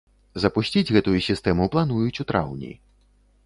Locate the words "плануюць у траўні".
1.77-2.73